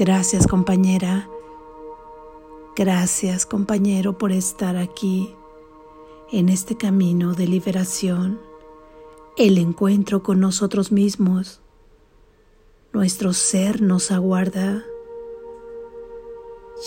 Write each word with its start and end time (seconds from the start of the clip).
Gracias 0.00 0.46
compañera. 0.46 1.28
Gracias 2.74 3.44
compañero 3.44 4.16
por 4.16 4.32
estar 4.32 4.78
aquí 4.78 5.34
en 6.32 6.48
este 6.48 6.74
camino 6.74 7.34
de 7.34 7.46
liberación, 7.46 8.40
el 9.36 9.58
encuentro 9.58 10.22
con 10.22 10.40
nosotros 10.40 10.90
mismos. 10.90 11.60
Nuestro 12.94 13.34
ser 13.34 13.82
nos 13.82 14.10
aguarda. 14.10 14.82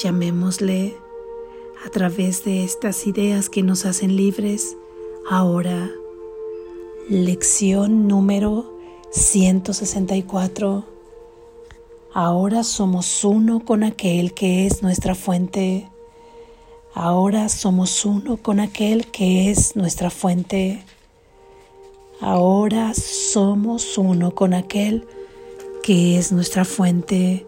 Llamémosle 0.02 0.98
a 1.86 1.90
través 1.90 2.44
de 2.44 2.64
estas 2.64 3.06
ideas 3.06 3.48
que 3.48 3.62
nos 3.62 3.86
hacen 3.86 4.16
libres 4.16 4.76
ahora. 5.30 5.92
Lección 7.10 8.08
número 8.08 8.76
164 9.12 10.93
Ahora 12.16 12.64
somos 12.64 13.24
uno 13.24 13.66
con 13.66 13.84
aquel 13.84 14.36
que 14.36 14.68
es 14.68 14.84
nuestra 14.84 15.16
fuente. 15.16 15.90
Ahora 16.94 17.50
somos 17.50 18.06
uno 18.06 18.38
con 18.38 18.60
aquel 18.60 19.08
que 19.08 19.50
es 19.50 19.76
nuestra 19.76 20.12
fuente. 20.12 20.84
Ahora 22.22 22.94
somos 22.94 23.98
uno 23.98 24.36
con 24.36 24.54
aquel 24.54 25.08
que 25.82 26.20
es 26.20 26.32
nuestra 26.32 26.66
fuente. 26.66 27.48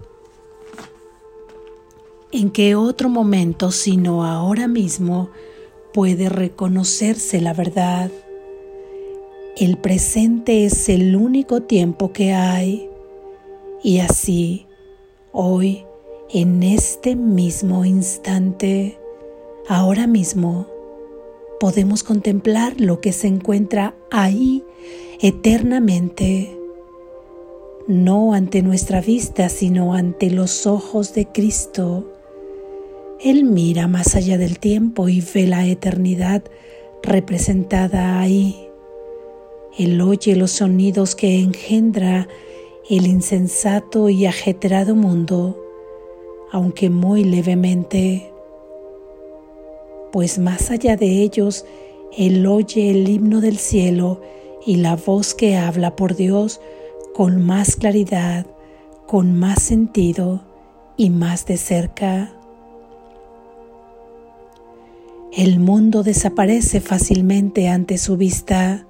¿En 2.32 2.50
qué 2.50 2.74
otro 2.74 3.08
momento 3.08 3.70
sino 3.70 4.26
ahora 4.26 4.68
mismo 4.68 5.30
puede 5.94 6.28
reconocerse 6.28 7.40
la 7.40 7.54
verdad? 7.54 8.10
El 9.58 9.78
presente 9.78 10.66
es 10.66 10.90
el 10.90 11.16
único 11.16 11.62
tiempo 11.62 12.12
que 12.12 12.34
hay. 12.34 12.90
Y 13.86 14.00
así, 14.00 14.66
hoy, 15.32 15.86
en 16.34 16.64
este 16.64 17.16
mismo 17.16 17.86
instante, 17.86 18.98
ahora 19.70 20.08
mismo, 20.08 20.66
podemos 21.60 22.02
contemplar 22.02 22.82
lo 22.82 23.00
que 23.00 23.14
se 23.14 23.28
encuentra 23.28 23.96
ahí 24.10 24.64
eternamente, 25.22 26.58
no 27.88 28.34
ante 28.34 28.64
nuestra 28.64 29.02
vista, 29.02 29.50
sino 29.50 29.94
ante 29.94 30.32
los 30.32 30.66
ojos 30.66 31.14
de 31.14 31.28
Cristo. 31.28 32.12
Él 33.20 33.44
mira 33.44 33.88
más 33.88 34.16
allá 34.16 34.40
del 34.40 34.58
tiempo 34.58 35.10
y 35.10 35.22
ve 35.22 35.46
la 35.46 35.64
eternidad 35.64 36.42
representada 37.04 38.20
ahí. 38.20 38.68
Él 39.78 40.02
oye 40.02 40.36
los 40.36 40.50
sonidos 40.54 41.14
que 41.14 41.40
engendra 41.40 42.28
el 42.90 43.08
insensato 43.08 44.10
y 44.10 44.28
ajetreado 44.28 44.96
mundo, 44.96 45.60
aunque 46.52 46.92
muy 46.92 47.24
levemente, 47.24 48.32
pues 50.12 50.38
más 50.38 50.70
allá 50.70 50.96
de 50.96 51.22
ellos, 51.22 51.66
Él 52.16 52.46
oye 52.46 52.92
el 52.92 53.10
himno 53.10 53.42
del 53.42 53.58
cielo 53.58 54.22
y 54.66 54.78
la 54.78 54.96
voz 54.96 55.34
que 55.34 55.58
habla 55.58 55.96
por 55.96 56.16
Dios 56.16 56.62
con 57.16 57.44
más 57.44 57.76
claridad, 57.76 58.46
con 59.08 59.38
más 59.38 59.64
sentido 59.64 60.44
y 60.96 61.10
más 61.10 61.46
de 61.48 61.58
cerca. 61.58 62.32
El 65.32 65.60
mundo 65.60 66.04
desaparece 66.04 66.82
fácilmente 66.82 67.68
ante 67.68 67.98
su 67.98 68.16
vista. 68.16 68.88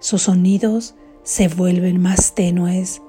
Sus 0.00 0.22
sonidos 0.22 0.94
se 1.28 1.48
vuelven 1.48 2.00
más 2.00 2.34
tenues. 2.34 3.02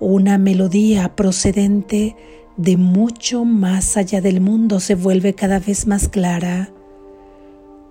Una 0.00 0.36
melodía 0.36 1.16
procedente 1.16 2.14
de 2.58 2.76
mucho 2.76 3.46
más 3.46 3.96
allá 3.96 4.20
del 4.20 4.42
mundo 4.42 4.80
se 4.80 4.96
vuelve 4.96 5.34
cada 5.34 5.60
vez 5.60 5.86
más 5.86 6.10
clara. 6.10 6.68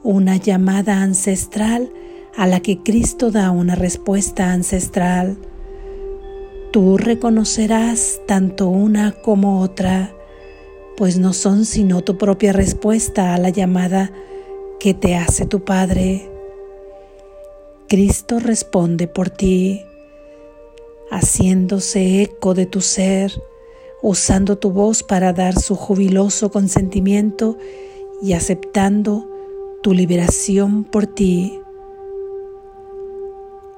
Una 0.03 0.37
llamada 0.37 1.01
ancestral 1.01 1.89
a 2.37 2.45
la 2.45 2.59
que 2.59 2.83
Cristo 2.83 3.31
da 3.31 3.49
una 3.49 3.73
respuesta 3.73 4.51
ancestral. 4.51 5.39
Tú 6.71 6.99
reconocerás 6.99 8.21
tanto 8.27 8.69
una 8.69 9.13
como 9.23 9.61
otra, 9.61 10.13
pues 10.97 11.17
no 11.17 11.33
son 11.33 11.65
sino 11.65 12.03
tu 12.03 12.19
propia 12.19 12.53
respuesta 12.53 13.33
a 13.33 13.39
la 13.39 13.49
llamada 13.49 14.11
que 14.79 14.93
te 14.93 15.15
hace 15.15 15.47
tu 15.47 15.65
Padre. 15.65 16.28
Cristo 17.89 18.37
responde 18.37 19.07
por 19.07 19.31
ti, 19.31 19.81
haciéndose 21.09 22.21
eco 22.21 22.53
de 22.53 22.67
tu 22.67 22.81
ser, 22.81 23.41
usando 24.03 24.59
tu 24.59 24.69
voz 24.69 25.01
para 25.01 25.33
dar 25.33 25.59
su 25.59 25.75
jubiloso 25.75 26.51
consentimiento 26.51 27.57
y 28.21 28.33
aceptando 28.33 29.27
tu 29.81 29.95
liberación 29.95 30.83
por 30.83 31.07
ti. 31.07 31.59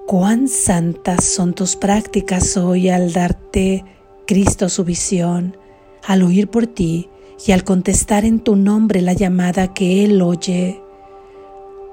Cuán 0.08 0.50
santas 0.50 1.24
son 1.24 1.54
tus 1.54 1.78
prácticas 1.78 2.58
hoy 2.58 2.90
al 2.90 3.14
darte 3.14 3.86
Cristo 4.28 4.68
su 4.68 4.84
visión, 4.84 5.56
al 6.04 6.24
oír 6.24 6.50
por 6.50 6.68
ti 6.68 7.10
y 7.48 7.54
al 7.54 7.64
contestar 7.64 8.26
en 8.26 8.42
tu 8.42 8.58
nombre 8.58 9.02
la 9.02 9.14
llamada 9.14 9.74
que 9.74 10.04
Él 10.04 10.22
oye. 10.22 10.82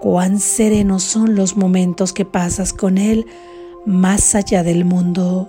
Cuán 0.01 0.39
serenos 0.39 1.03
son 1.03 1.35
los 1.35 1.57
momentos 1.57 2.13
que 2.13 2.25
pasas 2.25 2.73
con 2.73 2.99
Él 2.99 3.27
más 3.85 4.35
allá 4.35 4.63
del 4.63 4.85
mundo. 4.85 5.49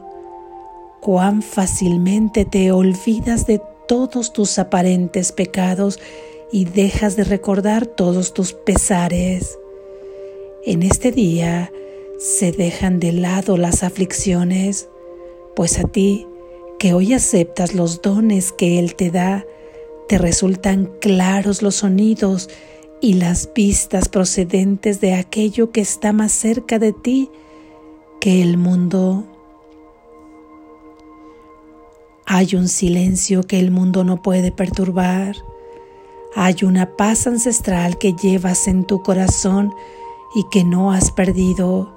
Cuán 1.01 1.41
fácilmente 1.41 2.45
te 2.45 2.71
olvidas 2.71 3.45
de 3.45 3.61
todos 3.87 4.33
tus 4.33 4.57
aparentes 4.57 5.31
pecados 5.31 5.99
y 6.51 6.65
dejas 6.65 7.15
de 7.15 7.25
recordar 7.25 7.85
todos 7.85 8.33
tus 8.33 8.53
pesares. 8.53 9.59
En 10.65 10.83
este 10.83 11.11
día 11.11 11.71
se 12.17 12.51
dejan 12.51 12.99
de 12.99 13.11
lado 13.13 13.55
las 13.55 13.83
aflicciones, 13.83 14.89
pues 15.55 15.79
a 15.79 15.83
ti, 15.83 16.27
que 16.79 16.93
hoy 16.93 17.13
aceptas 17.13 17.75
los 17.75 18.01
dones 18.01 18.51
que 18.51 18.79
Él 18.79 18.95
te 18.95 19.11
da, 19.11 19.45
te 20.07 20.17
resultan 20.17 20.91
claros 20.99 21.61
los 21.61 21.75
sonidos 21.75 22.49
y 23.01 23.13
las 23.13 23.49
vistas 23.53 24.09
procedentes 24.09 24.99
de 25.01 25.13
aquello 25.13 25.71
que 25.71 25.81
está 25.81 26.11
más 26.13 26.31
cerca 26.31 26.79
de 26.79 26.93
ti 26.93 27.29
que 28.19 28.41
el 28.41 28.57
mundo. 28.57 29.23
Hay 32.25 32.55
un 32.55 32.67
silencio 32.67 33.43
que 33.43 33.59
el 33.59 33.71
mundo 33.71 34.03
no 34.03 34.21
puede 34.21 34.51
perturbar. 34.51 35.35
Hay 36.35 36.57
una 36.63 36.95
paz 36.95 37.25
ancestral 37.25 37.97
que 37.97 38.13
llevas 38.13 38.67
en 38.67 38.85
tu 38.85 39.01
corazón 39.01 39.73
y 40.35 40.45
que 40.51 40.63
no 40.63 40.91
has 40.91 41.11
perdido. 41.11 41.95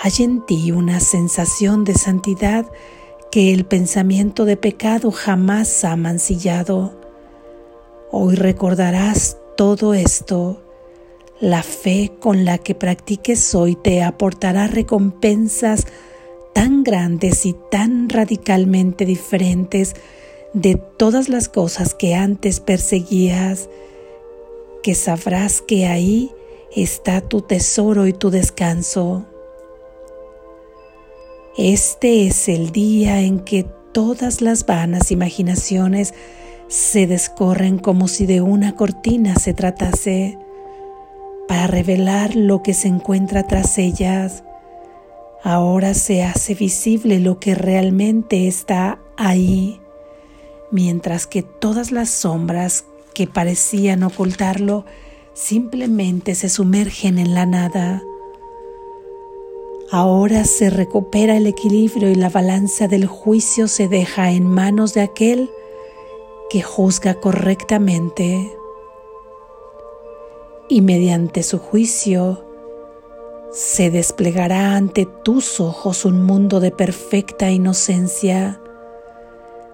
Hay 0.00 0.24
en 0.24 0.46
ti 0.46 0.70
una 0.70 1.00
sensación 1.00 1.84
de 1.84 1.94
santidad 1.94 2.70
que 3.30 3.52
el 3.52 3.66
pensamiento 3.66 4.44
de 4.44 4.56
pecado 4.56 5.10
jamás 5.10 5.84
ha 5.84 5.96
mancillado. 5.96 6.98
Hoy 8.10 8.36
recordarás 8.36 9.36
todo 9.58 9.92
esto, 9.92 10.62
la 11.40 11.64
fe 11.64 12.12
con 12.20 12.44
la 12.44 12.58
que 12.58 12.76
practiques 12.76 13.56
hoy 13.56 13.74
te 13.74 14.04
aportará 14.04 14.68
recompensas 14.68 15.84
tan 16.54 16.84
grandes 16.84 17.44
y 17.44 17.56
tan 17.68 18.08
radicalmente 18.08 19.04
diferentes 19.04 19.96
de 20.52 20.76
todas 20.76 21.28
las 21.28 21.48
cosas 21.48 21.96
que 21.96 22.14
antes 22.14 22.60
perseguías, 22.60 23.68
que 24.84 24.94
sabrás 24.94 25.60
que 25.60 25.88
ahí 25.88 26.30
está 26.76 27.20
tu 27.20 27.40
tesoro 27.40 28.06
y 28.06 28.12
tu 28.12 28.30
descanso. 28.30 29.26
Este 31.56 32.28
es 32.28 32.48
el 32.48 32.70
día 32.70 33.22
en 33.22 33.40
que 33.40 33.66
todas 33.90 34.40
las 34.40 34.66
vanas 34.66 35.10
imaginaciones 35.10 36.14
se 36.68 37.06
descorren 37.06 37.78
como 37.78 38.08
si 38.08 38.26
de 38.26 38.42
una 38.42 38.76
cortina 38.76 39.34
se 39.36 39.54
tratase 39.54 40.38
para 41.48 41.66
revelar 41.66 42.36
lo 42.36 42.62
que 42.62 42.74
se 42.74 42.88
encuentra 42.88 43.46
tras 43.46 43.78
ellas. 43.78 44.44
Ahora 45.42 45.94
se 45.94 46.22
hace 46.22 46.54
visible 46.54 47.20
lo 47.20 47.40
que 47.40 47.54
realmente 47.54 48.46
está 48.46 48.98
ahí, 49.16 49.80
mientras 50.70 51.26
que 51.26 51.42
todas 51.42 51.90
las 51.90 52.10
sombras 52.10 52.84
que 53.14 53.26
parecían 53.26 54.02
ocultarlo 54.02 54.84
simplemente 55.32 56.34
se 56.34 56.50
sumergen 56.50 57.18
en 57.18 57.32
la 57.34 57.46
nada. 57.46 58.02
Ahora 59.90 60.44
se 60.44 60.68
recupera 60.68 61.38
el 61.38 61.46
equilibrio 61.46 62.10
y 62.10 62.14
la 62.14 62.28
balanza 62.28 62.88
del 62.88 63.06
juicio 63.06 63.68
se 63.68 63.88
deja 63.88 64.32
en 64.32 64.46
manos 64.46 64.92
de 64.92 65.00
aquel 65.00 65.48
que 66.50 66.62
juzga 66.62 67.20
correctamente 67.20 68.56
y 70.68 70.80
mediante 70.82 71.42
su 71.42 71.58
juicio 71.58 72.44
se 73.50 73.90
desplegará 73.90 74.76
ante 74.76 75.06
tus 75.06 75.60
ojos 75.60 76.04
un 76.04 76.24
mundo 76.24 76.60
de 76.60 76.70
perfecta 76.70 77.50
inocencia. 77.50 78.60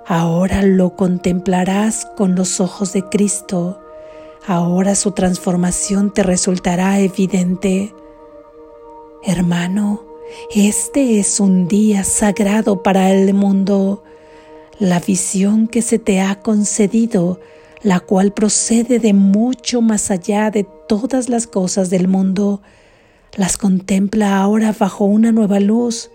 Ahora 0.06 0.62
lo 0.62 0.94
contemplarás 0.96 2.06
con 2.16 2.34
los 2.34 2.60
ojos 2.60 2.92
de 2.92 3.02
Cristo. 3.04 3.80
Ahora 4.46 4.94
su 4.94 5.12
transformación 5.12 6.12
te 6.12 6.22
resultará 6.22 7.00
evidente. 7.00 7.94
Hermano, 9.22 10.04
este 10.54 11.18
es 11.18 11.40
un 11.40 11.66
día 11.66 12.04
sagrado 12.04 12.82
para 12.82 13.10
el 13.10 13.34
mundo. 13.34 14.04
La 14.80 14.98
visión 14.98 15.68
que 15.68 15.82
se 15.82 16.00
te 16.00 16.20
ha 16.20 16.40
concedido, 16.40 17.38
la 17.84 18.00
cual 18.00 18.32
procede 18.32 18.98
de 18.98 19.12
mucho 19.12 19.80
más 19.82 20.10
allá 20.10 20.50
de 20.50 20.66
todas 20.88 21.28
las 21.28 21.46
cosas 21.46 21.90
del 21.90 22.08
mundo, 22.08 22.60
las 23.36 23.56
contempla 23.56 24.40
ahora 24.40 24.74
bajo 24.76 25.04
una 25.04 25.30
nueva 25.30 25.60
luz 25.60 26.10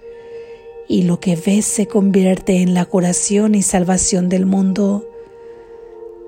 y 0.90 1.04
lo 1.04 1.22
que 1.22 1.38
ves 1.38 1.64
se 1.64 1.88
convierte 1.88 2.62
en 2.62 2.74
la 2.74 2.84
curación 2.84 3.56
y 3.56 3.62
salvación 3.62 4.28
del 4.28 4.46
mundo. 4.46 5.08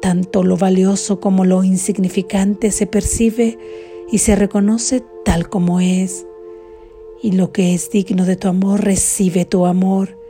Tanto 0.01 0.43
lo 0.43 0.55
valioso 0.55 1.19
como 1.19 1.43
lo 1.43 1.65
insignificante 1.65 2.71
se 2.71 2.87
percibe 2.87 3.59
y 4.09 4.19
se 4.19 4.37
reconoce 4.37 5.03
tal 5.25 5.49
como 5.49 5.81
es. 5.81 6.25
Y 7.21 7.33
lo 7.33 7.51
que 7.51 7.73
es 7.73 7.91
digno 7.91 8.25
de 8.25 8.37
tu 8.37 8.47
amor 8.47 8.85
recibe 8.85 9.43
tu 9.43 9.65
amor 9.65 10.20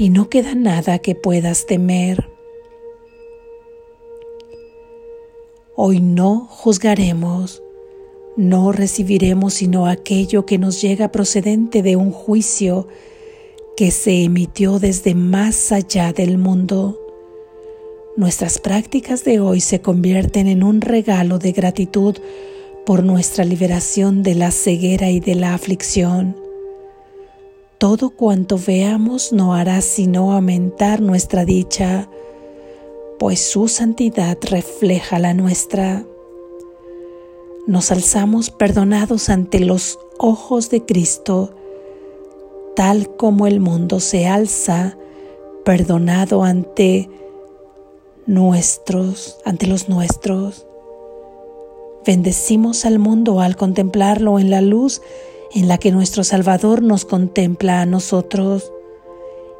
y 0.00 0.08
no 0.08 0.30
queda 0.30 0.54
nada 0.54 0.98
que 0.98 1.14
puedas 1.14 1.66
temer. 1.66 2.26
Hoy 5.76 6.00
no 6.00 6.46
juzgaremos, 6.48 7.62
no 8.34 8.72
recibiremos 8.72 9.52
sino 9.52 9.86
aquello 9.86 10.46
que 10.46 10.56
nos 10.56 10.80
llega 10.80 11.12
procedente 11.12 11.82
de 11.82 11.96
un 11.96 12.12
juicio 12.12 12.88
que 13.76 13.90
se 13.90 14.24
emitió 14.24 14.78
desde 14.78 15.14
más 15.14 15.70
allá 15.70 16.14
del 16.14 16.38
mundo. 16.38 16.98
Nuestras 18.16 18.58
prácticas 18.58 19.22
de 19.24 19.38
hoy 19.38 19.60
se 19.60 19.82
convierten 19.82 20.46
en 20.46 20.62
un 20.62 20.80
regalo 20.80 21.38
de 21.38 21.52
gratitud 21.52 22.16
por 22.86 23.04
nuestra 23.04 23.44
liberación 23.44 24.22
de 24.22 24.34
la 24.34 24.50
ceguera 24.50 25.10
y 25.10 25.20
de 25.20 25.34
la 25.34 25.52
aflicción. 25.52 26.49
Todo 27.80 28.10
cuanto 28.10 28.58
veamos 28.58 29.32
no 29.32 29.54
hará 29.54 29.80
sino 29.80 30.34
aumentar 30.34 31.00
nuestra 31.00 31.46
dicha, 31.46 32.10
pues 33.18 33.40
su 33.40 33.68
santidad 33.68 34.36
refleja 34.42 35.18
la 35.18 35.32
nuestra. 35.32 36.04
Nos 37.66 37.90
alzamos 37.90 38.50
perdonados 38.50 39.30
ante 39.30 39.60
los 39.60 39.98
ojos 40.18 40.68
de 40.68 40.84
Cristo, 40.84 41.54
tal 42.76 43.16
como 43.16 43.46
el 43.46 43.60
mundo 43.60 43.98
se 43.98 44.26
alza 44.26 44.98
perdonado 45.64 46.44
ante 46.44 47.08
nuestros, 48.26 49.38
ante 49.46 49.66
los 49.66 49.88
nuestros. 49.88 50.66
Bendecimos 52.04 52.84
al 52.84 52.98
mundo 52.98 53.40
al 53.40 53.56
contemplarlo 53.56 54.38
en 54.38 54.50
la 54.50 54.60
luz 54.60 55.00
en 55.52 55.68
la 55.68 55.78
que 55.78 55.90
nuestro 55.90 56.24
Salvador 56.24 56.82
nos 56.82 57.04
contempla 57.04 57.80
a 57.80 57.86
nosotros 57.86 58.72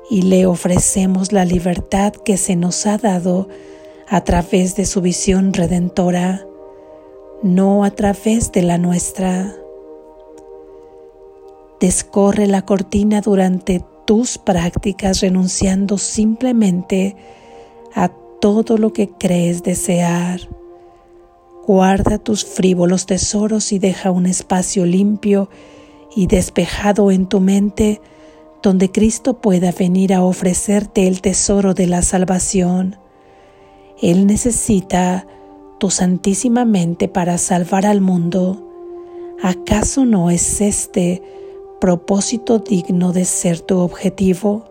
y 0.09 0.23
le 0.23 0.47
ofrecemos 0.47 1.33
la 1.33 1.45
libertad 1.45 2.13
que 2.13 2.37
se 2.37 2.57
nos 2.57 2.87
ha 2.87 2.99
dado 2.99 3.49
a 4.09 4.23
través 4.23 4.77
de 4.77 4.87
su 4.87 5.01
visión 5.01 5.53
redentora, 5.53 6.47
no 7.43 7.85
a 7.85 7.91
través 7.93 8.51
de 8.53 8.63
la 8.63 8.77
nuestra. 8.79 9.55
Descorre 11.81 12.47
la 12.47 12.63
cortina 12.63 13.21
durante 13.21 13.85
tus 14.05 14.39
prácticas 14.39 15.21
renunciando 15.21 15.97
simplemente 15.97 17.17
a 17.95 18.09
todo 18.41 18.79
lo 18.79 18.93
que 18.93 19.11
crees 19.11 19.63
desear. 19.63 20.41
Guarda 21.67 22.19
tus 22.19 22.45
frívolos 22.45 23.07
tesoros 23.07 23.71
y 23.71 23.79
deja 23.79 24.11
un 24.11 24.27
espacio 24.27 24.85
limpio 24.85 25.49
y 26.15 26.27
despejado 26.27 27.11
en 27.11 27.27
tu 27.27 27.41
mente 27.41 28.01
donde 28.63 28.91
Cristo 28.91 29.41
pueda 29.41 29.73
venir 29.73 30.13
a 30.13 30.23
ofrecerte 30.23 31.07
el 31.07 31.23
tesoro 31.23 31.75
de 31.75 31.87
la 31.87 32.03
salvación. 32.03 32.97
Él 34.01 34.27
necesita 34.27 35.27
tu 35.79 35.91
santísima 35.91 36.65
mente 36.65 37.09
para 37.09 37.39
salvar 37.39 37.87
al 37.87 38.01
mundo. 38.01 38.67
¿Acaso 39.43 40.05
no 40.05 40.31
es 40.31 40.61
este 40.61 41.23
propósito 41.81 42.59
digno 42.59 43.13
de 43.13 43.25
ser 43.25 43.61
tu 43.61 43.79
objetivo? 43.79 44.65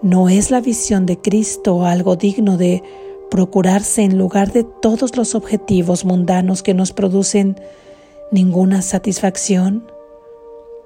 ¿No 0.00 0.28
es 0.28 0.50
la 0.50 0.60
visión 0.60 1.06
de 1.06 1.18
Cristo 1.18 1.84
algo 1.84 2.16
digno 2.16 2.56
de 2.56 2.82
procurarse 3.30 4.02
en 4.02 4.16
lugar 4.16 4.52
de 4.52 4.64
todos 4.64 5.16
los 5.16 5.34
objetivos 5.34 6.04
mundanos 6.04 6.62
que 6.62 6.72
nos 6.72 6.92
producen 6.92 7.60
ninguna 8.30 8.80
satisfacción? 8.80 9.93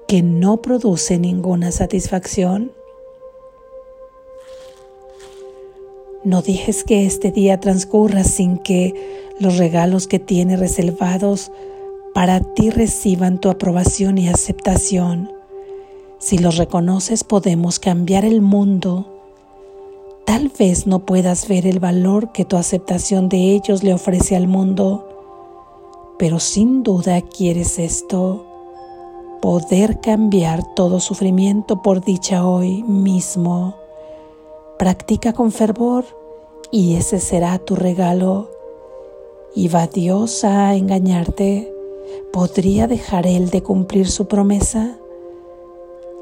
¿Que 0.09 0.23
no 0.23 0.63
produce 0.63 1.19
ninguna 1.19 1.71
satisfacción? 1.71 2.71
No 6.23 6.41
dejes 6.41 6.83
que 6.83 7.05
este 7.05 7.31
día 7.31 7.59
transcurra 7.59 8.23
sin 8.23 8.57
que 8.57 9.29
los 9.39 9.59
regalos 9.59 10.07
que 10.07 10.17
tiene 10.17 10.57
reservados 10.57 11.51
para 12.15 12.39
ti 12.39 12.71
reciban 12.71 13.39
tu 13.39 13.51
aprobación 13.51 14.17
y 14.17 14.29
aceptación. 14.29 15.31
Si 16.17 16.39
los 16.39 16.57
reconoces 16.57 17.23
podemos 17.23 17.77
cambiar 17.77 18.25
el 18.25 18.41
mundo. 18.41 19.05
Tal 20.25 20.51
vez 20.57 20.87
no 20.87 21.05
puedas 21.05 21.47
ver 21.47 21.67
el 21.67 21.79
valor 21.79 22.31
que 22.31 22.45
tu 22.45 22.57
aceptación 22.57 23.29
de 23.29 23.53
ellos 23.53 23.83
le 23.83 23.93
ofrece 23.93 24.35
al 24.35 24.47
mundo, 24.47 25.07
pero 26.17 26.39
sin 26.39 26.81
duda 26.81 27.21
quieres 27.21 27.77
esto, 27.77 28.48
poder 29.41 30.01
cambiar 30.01 30.63
todo 30.75 30.99
sufrimiento 30.99 31.81
por 31.81 32.01
dicha 32.01 32.47
hoy 32.47 32.83
mismo. 32.83 33.75
Practica 34.77 35.33
con 35.33 35.51
fervor 35.51 36.05
y 36.71 36.95
ese 36.95 37.19
será 37.19 37.57
tu 37.59 37.75
regalo. 37.75 38.49
¿Y 39.55 39.67
va 39.67 39.87
Dios 39.87 40.43
a 40.43 40.75
engañarte? 40.75 41.73
¿Podría 42.31 42.87
dejar 42.87 43.27
Él 43.27 43.49
de 43.49 43.63
cumplir 43.63 44.09
su 44.09 44.27
promesa? 44.27 44.97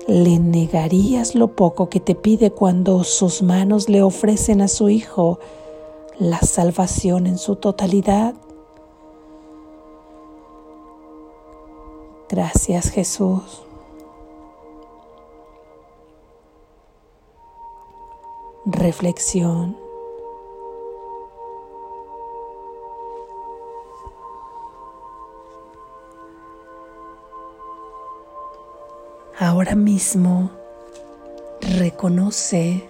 ¿Le 0.07 0.39
negarías 0.39 1.35
lo 1.35 1.55
poco 1.55 1.89
que 1.89 1.99
te 1.99 2.15
pide 2.15 2.51
cuando 2.51 3.03
sus 3.03 3.41
manos 3.41 3.89
le 3.89 4.01
ofrecen 4.01 4.61
a 4.61 4.67
su 4.67 4.89
Hijo 4.89 5.39
la 6.17 6.39
salvación 6.39 7.27
en 7.27 7.37
su 7.37 7.57
totalidad? 7.57 8.33
Gracias 12.29 12.89
Jesús. 12.89 13.63
Reflexión. 18.65 19.77
Ahora 29.39 29.75
mismo 29.75 30.51
reconoce 31.61 32.89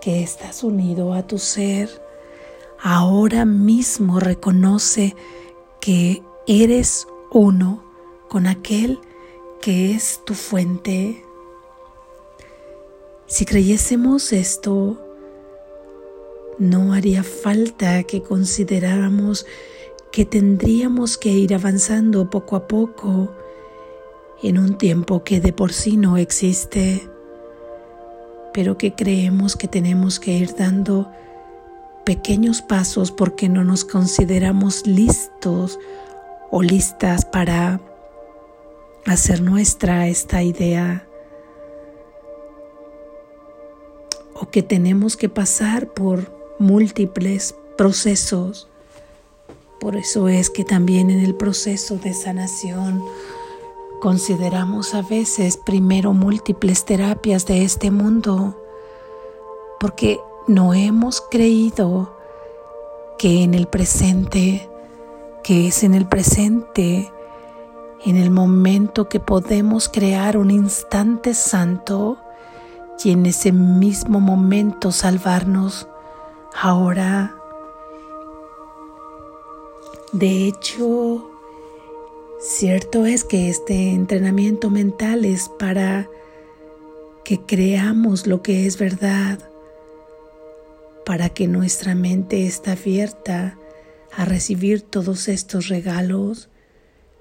que 0.00 0.22
estás 0.24 0.64
unido 0.64 1.12
a 1.12 1.22
tu 1.22 1.38
ser. 1.38 1.88
Ahora 2.82 3.44
mismo 3.44 4.18
reconoce 4.18 5.14
que 5.80 6.22
eres 6.48 7.06
uno 7.30 7.89
con 8.30 8.46
aquel 8.46 9.00
que 9.60 9.90
es 9.90 10.20
tu 10.24 10.34
fuente. 10.34 11.24
Si 13.26 13.44
creyésemos 13.44 14.32
esto, 14.32 15.04
no 16.58 16.92
haría 16.92 17.24
falta 17.24 18.04
que 18.04 18.22
consideráramos 18.22 19.46
que 20.12 20.24
tendríamos 20.24 21.18
que 21.18 21.30
ir 21.30 21.54
avanzando 21.54 22.30
poco 22.30 22.54
a 22.54 22.68
poco 22.68 23.34
en 24.44 24.58
un 24.58 24.78
tiempo 24.78 25.24
que 25.24 25.40
de 25.40 25.52
por 25.52 25.72
sí 25.72 25.96
no 25.96 26.16
existe, 26.16 27.08
pero 28.54 28.78
que 28.78 28.94
creemos 28.94 29.56
que 29.56 29.66
tenemos 29.66 30.20
que 30.20 30.34
ir 30.34 30.54
dando 30.54 31.10
pequeños 32.04 32.62
pasos 32.62 33.10
porque 33.10 33.48
no 33.48 33.64
nos 33.64 33.84
consideramos 33.84 34.86
listos 34.86 35.80
o 36.52 36.62
listas 36.62 37.24
para 37.24 37.80
hacer 39.06 39.42
nuestra 39.42 40.08
esta 40.08 40.42
idea 40.42 41.06
o 44.34 44.50
que 44.50 44.62
tenemos 44.62 45.16
que 45.16 45.28
pasar 45.28 45.88
por 45.88 46.32
múltiples 46.58 47.54
procesos. 47.76 48.68
Por 49.80 49.96
eso 49.96 50.28
es 50.28 50.50
que 50.50 50.64
también 50.64 51.10
en 51.10 51.20
el 51.20 51.34
proceso 51.34 51.96
de 51.96 52.12
sanación 52.14 53.02
Consideramos 54.00 54.94
a 54.94 55.02
veces 55.02 55.58
primero 55.58 56.14
múltiples 56.14 56.86
terapias 56.86 57.44
de 57.44 57.64
este 57.64 57.90
mundo, 57.90 58.56
porque 59.78 60.18
no 60.48 60.72
hemos 60.72 61.20
creído 61.20 62.16
que 63.18 63.42
en 63.42 63.52
el 63.52 63.66
presente, 63.66 64.70
que 65.44 65.68
es 65.68 65.82
en 65.82 65.92
el 65.92 66.08
presente, 66.08 67.12
en 68.04 68.16
el 68.16 68.30
momento 68.30 69.08
que 69.08 69.20
podemos 69.20 69.88
crear 69.88 70.36
un 70.36 70.50
instante 70.50 71.34
santo 71.34 72.18
y 73.04 73.12
en 73.12 73.26
ese 73.26 73.52
mismo 73.52 74.20
momento 74.20 74.92
salvarnos. 74.92 75.88
Ahora, 76.54 77.36
de 80.12 80.46
hecho, 80.46 81.30
cierto 82.40 83.06
es 83.06 83.24
que 83.24 83.48
este 83.48 83.90
entrenamiento 83.90 84.70
mental 84.70 85.24
es 85.24 85.48
para 85.48 86.08
que 87.24 87.40
creamos 87.40 88.26
lo 88.26 88.42
que 88.42 88.66
es 88.66 88.78
verdad, 88.78 89.38
para 91.04 91.28
que 91.28 91.46
nuestra 91.46 91.94
mente 91.94 92.46
esté 92.46 92.72
abierta 92.72 93.56
a 94.12 94.24
recibir 94.24 94.82
todos 94.82 95.28
estos 95.28 95.68
regalos 95.68 96.48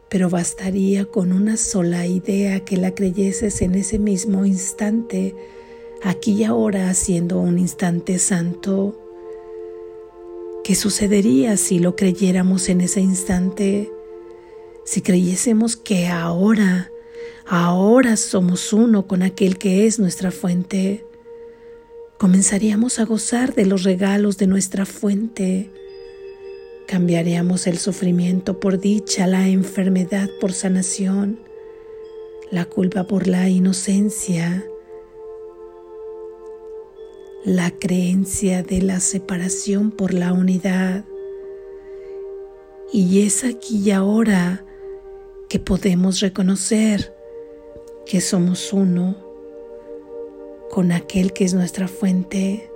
pero 0.09 0.29
bastaría 0.29 1.05
con 1.05 1.31
una 1.31 1.55
sola 1.55 2.07
idea 2.07 2.65
que 2.65 2.77
la 2.77 2.95
creyeses 2.95 3.61
en 3.61 3.75
ese 3.75 3.99
mismo 3.99 4.45
instante, 4.45 5.35
aquí 6.03 6.33
y 6.33 6.43
ahora 6.43 6.89
haciendo 6.89 7.39
un 7.39 7.59
instante 7.59 8.17
santo. 8.17 8.99
¿Qué 10.63 10.73
sucedería 10.73 11.57
si 11.57 11.79
lo 11.79 11.95
creyéramos 11.95 12.69
en 12.69 12.81
ese 12.81 13.01
instante? 13.01 13.91
Si 14.83 15.01
creyésemos 15.01 15.77
que 15.77 16.07
ahora, 16.07 16.91
ahora 17.45 18.17
somos 18.17 18.73
uno 18.73 19.05
con 19.05 19.21
aquel 19.21 19.59
que 19.59 19.85
es 19.85 19.99
nuestra 19.99 20.31
fuente, 20.31 21.05
comenzaríamos 22.17 22.97
a 22.97 23.05
gozar 23.05 23.53
de 23.53 23.67
los 23.67 23.83
regalos 23.83 24.37
de 24.37 24.47
nuestra 24.47 24.87
fuente 24.87 25.71
Cambiaríamos 26.89 27.67
el 27.67 27.77
sufrimiento 27.77 28.60
por 28.60 28.79
dicha, 28.79 29.27
la 29.27 29.48
enfermedad 29.48 30.27
por 30.41 30.53
sanación, 30.53 31.39
la 32.50 32.65
culpa 32.65 33.03
por 33.03 33.27
la 33.27 33.48
inocencia, 33.48 34.65
la 37.46 37.69
creencia 37.69 38.63
de 38.63 38.81
la 38.81 39.01
separación 39.01 39.91
por 39.91 40.15
la 40.15 40.34
unidad. 40.34 41.05
Y 42.91 43.22
es 43.22 43.43
aquí 43.43 43.84
y 43.86 43.91
ahora 43.91 44.65
que 45.48 45.60
podemos 45.60 46.22
reconocer 46.22 47.15
que 48.08 48.19
somos 48.19 48.74
uno 48.74 49.15
con 50.72 50.91
aquel 50.91 51.34
que 51.34 51.46
es 51.46 51.53
nuestra 51.53 51.88
fuente 51.88 52.68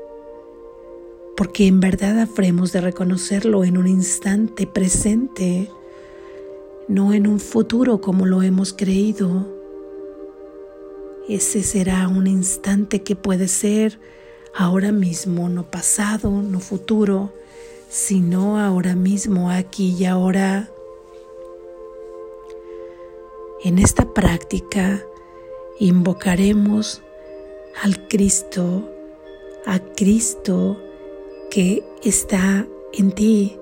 porque 1.35 1.67
en 1.67 1.79
verdad 1.79 2.19
habremos 2.19 2.71
de 2.71 2.81
reconocerlo 2.81 3.63
en 3.63 3.77
un 3.77 3.87
instante 3.87 4.67
presente, 4.67 5.69
no 6.87 7.13
en 7.13 7.27
un 7.27 7.39
futuro 7.39 8.01
como 8.01 8.25
lo 8.25 8.43
hemos 8.43 8.73
creído. 8.73 9.47
Ese 11.27 11.63
será 11.63 12.07
un 12.07 12.27
instante 12.27 13.01
que 13.01 13.15
puede 13.15 13.47
ser 13.47 13.99
ahora 14.53 14.91
mismo, 14.91 15.49
no 15.49 15.63
pasado, 15.63 16.29
no 16.29 16.59
futuro, 16.59 17.33
sino 17.89 18.59
ahora 18.59 18.95
mismo, 18.95 19.49
aquí 19.49 19.95
y 19.97 20.05
ahora. 20.05 20.69
En 23.63 23.79
esta 23.79 24.13
práctica 24.13 25.01
invocaremos 25.79 27.01
al 27.81 28.07
Cristo, 28.07 28.87
a 29.65 29.79
Cristo 29.79 30.77
que 31.53 31.83
está 32.03 32.67
en 32.93 33.11
ti, 33.11 33.55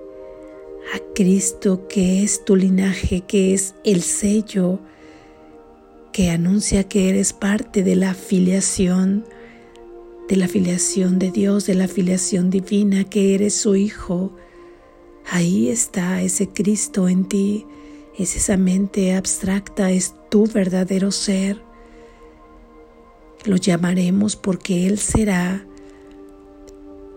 a 0.95 1.13
Cristo 1.13 1.89
que 1.89 2.24
es 2.24 2.45
tu 2.45 2.55
linaje, 2.55 3.19
que 3.27 3.53
es 3.53 3.75
el 3.83 4.01
sello 4.01 4.79
que 6.13 6.29
anuncia 6.29 6.86
que 6.86 7.10
eres 7.10 7.33
parte 7.33 7.83
de 7.83 7.98
la 7.98 8.13
filiación, 8.13 9.25
de 10.29 10.38
la 10.38 10.48
filiación 10.48 11.19
de 11.19 11.31
Dios, 11.31 11.65
de 11.65 11.75
la 11.75 11.89
filiación 11.89 12.50
divina, 12.50 13.03
que 13.03 13.36
eres 13.36 13.55
su 13.55 13.75
Hijo. 13.75 14.31
Ahí 15.29 15.67
está 15.67 16.21
ese 16.21 16.48
Cristo 16.48 17.10
en 17.10 17.25
ti, 17.25 17.65
es 18.17 18.38
esa 18.38 18.55
mente 18.55 19.15
abstracta, 19.15 19.91
es 19.91 20.15
tu 20.29 20.48
verdadero 20.48 21.12
ser. 21.12 21.62
Lo 23.43 23.57
llamaremos 23.57 24.38
porque 24.38 24.88
Él 24.88 24.98
será 24.98 25.67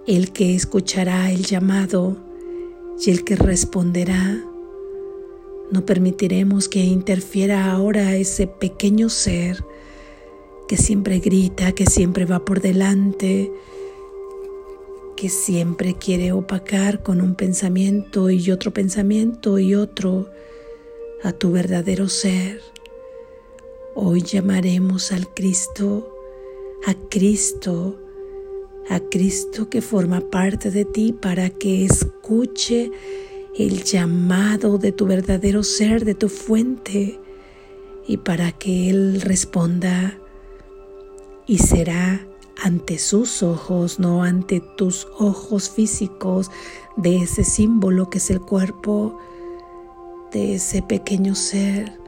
el 0.07 0.33
que 0.33 0.55
escuchará 0.55 1.31
el 1.31 1.45
llamado 1.45 2.17
y 3.05 3.11
el 3.11 3.25
que 3.25 3.37
responderá. 3.37 4.45
No 5.71 5.87
permitiremos 5.87 6.69
que 6.69 6.81
interfiera 6.81 7.73
ahora 7.73 8.15
ese 8.17 8.47
pequeño 8.47 9.09
ser 9.09 9.65
que 10.69 10.77
siempre 10.77 11.19
grita, 11.21 11.73
que 11.73 11.87
siempre 11.87 12.25
va 12.25 12.45
por 12.45 12.61
delante, 12.61 13.51
que 15.17 15.29
siempre 15.29 15.95
quiere 15.95 16.33
opacar 16.33 17.03
con 17.03 17.21
un 17.21 17.35
pensamiento 17.35 18.31
y 18.31 18.51
otro 18.51 18.73
pensamiento 18.73 19.59
y 19.59 19.75
otro 19.75 20.29
a 21.23 21.33
tu 21.33 21.51
verdadero 21.51 22.09
ser. 22.09 22.61
Hoy 23.95 24.23
llamaremos 24.23 25.13
al 25.13 25.33
Cristo, 25.33 26.15
a 26.87 26.95
Cristo, 27.09 28.04
a 28.89 29.01
Cristo 29.01 29.69
que 29.71 29.81
forma 29.81 30.21
parte 30.21 30.71
de 30.71 30.85
ti 30.85 31.13
para 31.13 31.51
que 31.51 31.85
escuche 31.85 32.91
el 33.57 33.85
llamado 33.85 34.79
de 34.79 34.93
tu 34.93 35.07
verdadero 35.07 35.63
ser, 35.63 36.05
de 36.05 36.15
tu 36.15 36.29
fuente, 36.29 37.21
y 38.07 38.19
para 38.19 38.53
que 38.53 38.91
Él 38.91 39.21
responda 39.23 40.19
y 41.47 41.59
será 41.59 42.27
ante 42.63 42.99
sus 42.99 43.43
ojos, 43.43 43.99
no 43.99 44.23
ante 44.23 44.61
tus 44.77 45.07
ojos 45.19 45.71
físicos 45.71 46.51
de 46.97 47.17
ese 47.17 47.45
símbolo 47.45 48.11
que 48.11 48.19
es 48.19 48.31
el 48.31 48.41
cuerpo, 48.41 49.19
de 50.33 50.55
ese 50.55 50.83
pequeño 50.83 51.35
ser, 51.35 51.99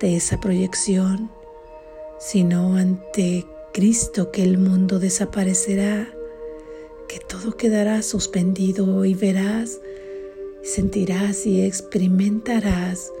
de 0.00 0.16
esa 0.16 0.40
proyección, 0.40 1.30
sino 2.18 2.76
ante 2.76 3.46
Cristo 3.72 4.30
que 4.30 4.42
el 4.42 4.58
mundo 4.58 4.98
desaparecerá 4.98 6.08
que 7.12 7.20
todo 7.20 7.58
quedará 7.58 8.00
suspendido 8.00 9.04
y 9.04 9.12
verás, 9.12 9.82
sentirás 10.62 11.44
y 11.44 11.60
experimentarás 11.60 13.12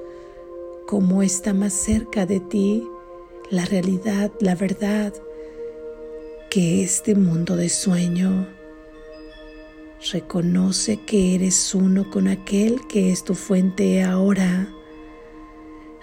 cómo 0.86 1.22
está 1.22 1.52
más 1.52 1.74
cerca 1.74 2.24
de 2.24 2.40
ti 2.40 2.88
la 3.50 3.66
realidad, 3.66 4.32
la 4.40 4.54
verdad, 4.54 5.12
que 6.48 6.82
este 6.82 7.14
mundo 7.14 7.54
de 7.54 7.68
sueño. 7.68 8.48
Reconoce 10.10 10.96
que 11.04 11.34
eres 11.34 11.74
uno 11.74 12.10
con 12.10 12.28
aquel 12.28 12.86
que 12.86 13.12
es 13.12 13.24
tu 13.24 13.34
fuente 13.34 14.02
ahora. 14.02 14.72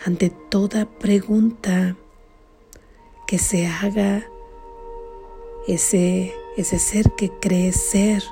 Ante 0.05 0.29
toda 0.29 0.85
pregunta 0.99 1.97
que 3.25 3.39
se 3.39 3.65
haga, 3.65 4.29
ese 5.67 6.35
ese 6.61 6.79
ser 6.79 7.11
que 7.11 7.29
cree 7.29 7.71
ser 7.71 8.23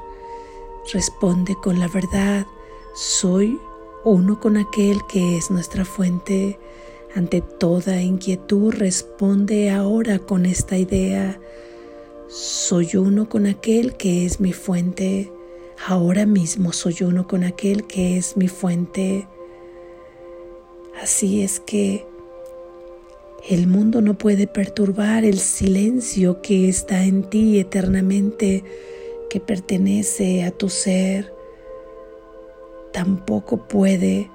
responde 0.93 1.55
con 1.55 1.79
la 1.79 1.87
verdad, 1.87 2.45
soy 2.93 3.59
uno 4.03 4.39
con 4.39 4.57
aquel 4.57 5.05
que 5.07 5.37
es 5.37 5.51
nuestra 5.51 5.85
fuente. 5.85 6.59
Ante 7.15 7.41
toda 7.41 8.01
inquietud 8.01 8.73
responde 8.73 9.71
ahora 9.71 10.19
con 10.19 10.45
esta 10.45 10.77
idea, 10.77 11.39
soy 12.27 12.95
uno 12.95 13.27
con 13.27 13.47
aquel 13.47 13.95
que 13.95 14.25
es 14.25 14.39
mi 14.39 14.53
fuente. 14.53 15.31
Ahora 15.85 16.25
mismo 16.25 16.73
soy 16.73 16.97
uno 17.01 17.27
con 17.27 17.43
aquel 17.43 17.85
que 17.85 18.17
es 18.17 18.35
mi 18.35 18.47
fuente. 18.47 19.27
Así 21.01 21.43
es 21.43 21.59
que 21.59 22.05
el 23.49 23.67
mundo 23.67 24.01
no 24.01 24.17
puede 24.17 24.47
perturbar 24.47 25.23
el 25.23 25.39
silencio 25.39 26.41
que 26.41 26.67
está 26.67 27.03
en 27.03 27.23
ti 27.23 27.59
eternamente, 27.59 28.63
que 29.29 29.39
pertenece 29.39 30.43
a 30.43 30.51
tu 30.51 30.69
ser. 30.69 31.31
Tampoco 32.91 33.67
puede 33.67 34.29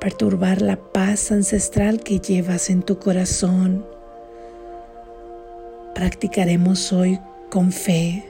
perturbar 0.00 0.62
la 0.62 0.76
paz 0.76 1.32
ancestral 1.32 2.00
que 2.00 2.20
llevas 2.20 2.70
en 2.70 2.82
tu 2.82 2.98
corazón. 2.98 3.84
Practicaremos 5.94 6.92
hoy 6.92 7.18
con 7.50 7.72
fe. 7.72 8.24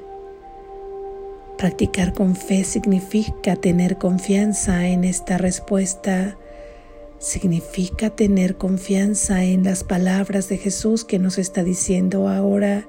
Practicar 1.58 2.12
con 2.14 2.37
fe 2.37 2.64
significa 2.64 3.56
tener 3.56 3.96
confianza 3.96 4.88
en 4.88 5.04
esta 5.04 5.38
respuesta 5.38 6.37
significa 7.18 8.11
tener 8.11 8.56
confianza 8.56 9.44
en 9.44 9.64
las 9.64 9.85
palabras 9.85 10.49
de 10.49 10.58
Jesús 10.58 11.04
que 11.04 11.18
nos 11.18 11.38
está 11.38 11.64
diciendo 11.64 12.28
ahora, 12.28 12.88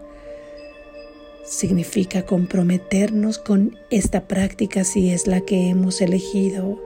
significa 1.43 2.25
comprometernos 2.25 3.37
con 3.37 3.77
esta 3.89 4.27
práctica 4.27 4.83
si 4.83 5.11
es 5.11 5.27
la 5.27 5.41
que 5.41 5.69
hemos 5.69 6.01
elegido. 6.01 6.77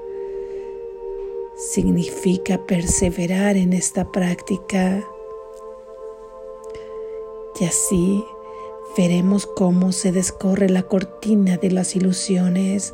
Significa 1.56 2.66
perseverar 2.66 3.58
en 3.58 3.74
esta 3.74 4.12
práctica. 4.12 5.04
Y 7.60 7.66
así 7.66 8.24
veremos 8.98 9.46
cómo 9.46 9.92
se 9.92 10.12
descorre 10.12 10.70
la 10.70 10.84
cortina 10.84 11.58
de 11.58 11.72
las 11.72 11.96
ilusiones 11.96 12.94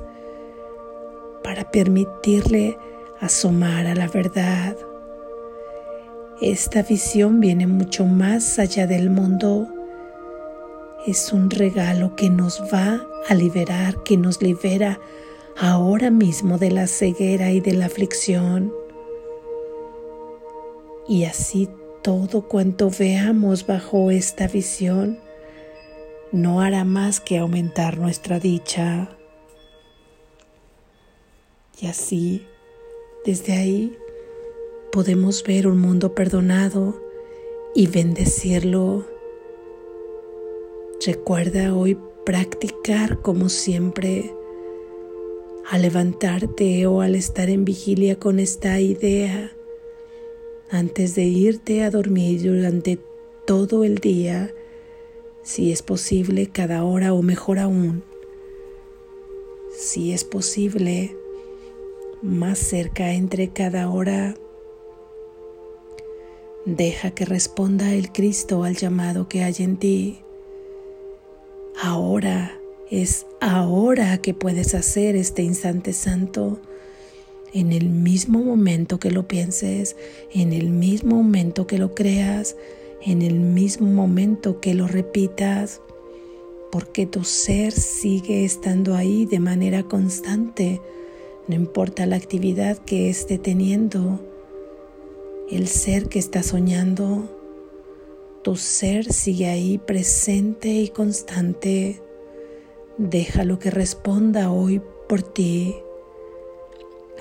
para 1.44 1.72
permitirle 1.72 2.78
asomar 3.20 3.88
a 3.88 3.96
la 3.96 4.08
verdad. 4.08 4.76
Esta 6.42 6.84
visión 6.84 7.40
viene 7.40 7.68
mucho 7.68 8.06
más 8.06 8.60
allá 8.60 8.88
del 8.88 9.10
mundo. 9.10 9.68
Es 11.06 11.32
un 11.34 11.50
regalo 11.50 12.16
que 12.16 12.30
nos 12.30 12.62
va 12.74 13.06
a 13.28 13.34
liberar, 13.34 14.04
que 14.04 14.18
nos 14.18 14.42
libera 14.42 15.00
ahora 15.58 16.12
mismo 16.12 16.58
de 16.58 16.72
la 16.72 16.88
ceguera 16.88 17.52
y 17.52 17.60
de 17.60 17.74
la 17.74 17.88
aflicción. 17.88 18.74
Y 21.08 21.24
así 21.24 21.70
todo 22.04 22.48
cuanto 22.48 22.90
veamos 22.90 23.66
bajo 23.66 24.12
esta 24.12 24.48
visión 24.48 25.20
no 26.32 26.62
hará 26.62 26.84
más 26.84 27.20
que 27.20 27.38
aumentar 27.38 27.98
nuestra 27.98 28.40
dicha. 28.40 29.10
Y 31.80 31.88
así, 31.88 32.46
desde 33.28 33.52
ahí, 33.52 33.98
podemos 34.90 35.44
ver 35.44 35.68
un 35.68 35.80
mundo 35.80 36.16
perdonado 36.16 36.98
y 37.76 37.88
bendecirlo. 37.88 39.06
Recuerda 41.06 41.76
hoy 41.76 41.98
practicar 42.26 43.22
como 43.22 43.50
siempre 43.50 44.34
al 45.70 45.82
levantarte 45.82 46.88
o 46.88 47.02
al 47.02 47.16
estar 47.16 47.50
en 47.50 47.66
vigilia 47.66 48.18
con 48.18 48.40
esta 48.40 48.80
idea 48.80 49.52
antes 50.70 51.14
de 51.16 51.24
irte 51.24 51.84
a 51.84 51.92
dormir 51.92 52.44
durante 52.44 52.98
todo 53.46 53.84
el 53.84 53.98
día, 53.98 54.54
si 55.44 55.74
es 55.74 55.82
posible 55.82 56.48
cada 56.48 56.86
hora 56.86 57.14
o 57.14 57.22
mejor 57.22 57.60
aún, 57.60 58.04
si 59.78 60.14
es 60.14 60.24
posible 60.24 61.14
más 62.22 62.58
cerca 62.58 63.14
entre 63.14 63.50
cada 63.50 63.90
hora 63.90 64.36
Deja 66.68 67.12
que 67.12 67.24
responda 67.24 67.94
el 67.94 68.12
Cristo 68.12 68.66
al 68.66 68.76
llamado 68.76 69.30
que 69.30 69.42
hay 69.42 69.56
en 69.60 69.78
ti. 69.78 70.20
Ahora 71.82 72.60
es 72.92 73.26
ahora 73.40 74.18
que 74.18 74.34
puedes 74.34 74.76
hacer 74.76 75.16
este 75.16 75.44
instante 75.44 75.94
santo. 75.94 76.60
En 77.54 77.72
el 77.72 77.88
mismo 77.88 78.40
momento 78.40 79.00
que 79.00 79.12
lo 79.12 79.30
pienses, 79.30 79.96
en 80.34 80.52
el 80.52 80.68
mismo 80.68 81.16
momento 81.16 81.68
que 81.68 81.78
lo 81.78 81.96
creas, 81.96 82.58
en 83.02 83.22
el 83.22 83.40
mismo 83.40 83.88
momento 83.88 84.60
que 84.60 84.74
lo 84.74 84.90
repitas, 84.90 85.80
porque 86.70 87.06
tu 87.06 87.24
ser 87.24 87.72
sigue 87.72 88.44
estando 88.44 88.94
ahí 88.94 89.26
de 89.26 89.40
manera 89.40 89.84
constante, 89.84 90.82
no 91.48 91.56
importa 91.56 92.06
la 92.06 92.18
actividad 92.18 92.78
que 92.78 93.10
esté 93.10 93.38
teniendo 93.38 94.20
el 95.50 95.68
ser 95.68 96.10
que 96.10 96.20
está 96.20 96.44
soñando, 96.44 97.24
tu 98.44 98.56
ser 98.58 99.12
sigue 99.14 99.48
ahí 99.48 99.78
presente 99.78 100.68
y 100.70 100.90
constante. 100.90 102.02
Déjalo 102.98 103.60
que 103.60 103.72
responda 103.72 104.52
hoy 104.52 104.82
por 105.08 105.22
ti. 105.22 105.76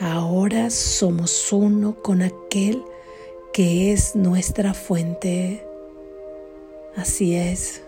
Ahora 0.01 0.71
somos 0.71 1.53
uno 1.53 2.03
con 2.03 2.23
aquel 2.23 2.83
que 3.53 3.93
es 3.93 4.17
nuestra 4.17 4.75
fuente. 4.75 5.65
Así 6.97 7.37
es. 7.37 7.83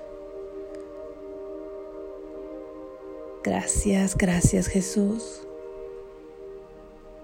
Gracias, 3.42 4.16
gracias 4.16 4.68
Jesús. 4.68 5.47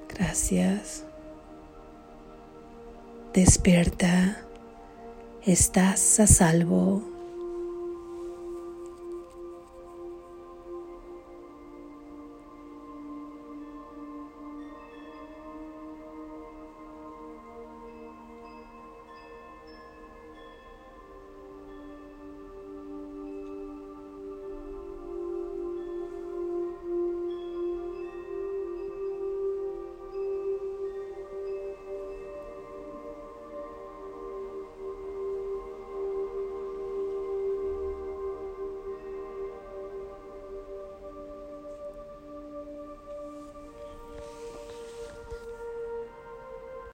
Gracias. 0.09 1.05
Despierta, 3.33 4.37
estás 5.45 6.21
a 6.21 6.27
salvo. 6.27 7.14